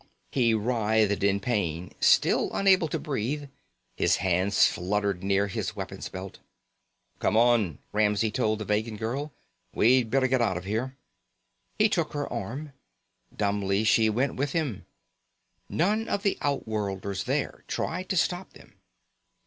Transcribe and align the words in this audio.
He 0.31 0.55
writhed 0.55 1.21
in 1.23 1.39
pain, 1.39 1.91
still 1.99 2.49
unable 2.55 2.87
to 2.87 2.97
breathe. 2.97 3.49
His 3.95 4.15
hands 4.15 4.65
fluttered 4.65 5.23
near 5.23 5.45
his 5.45 5.75
weapons 5.75 6.09
belt. 6.09 6.39
"Come 7.19 7.37
on," 7.37 7.77
Ramsey 7.93 8.31
told 8.31 8.57
the 8.57 8.65
Vegan 8.65 8.97
girl. 8.97 9.31
"We'd 9.75 10.09
better 10.09 10.25
get 10.27 10.41
out 10.41 10.57
of 10.57 10.65
here." 10.65 10.95
He 11.77 11.87
took 11.87 12.13
her 12.13 12.27
arm. 12.33 12.73
Dumbly 13.37 13.83
she 13.83 14.09
went 14.09 14.37
with 14.37 14.53
him. 14.53 14.87
None 15.69 16.07
of 16.09 16.23
the 16.23 16.39
outworlders 16.41 17.25
there 17.25 17.63
tried 17.67 18.09
to 18.09 18.17
stop 18.17 18.53
them. 18.53 18.77